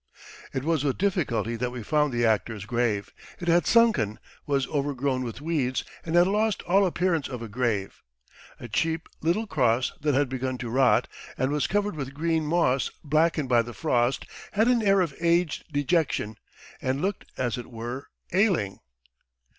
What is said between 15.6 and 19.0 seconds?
dejection and looked, as it were, ailing.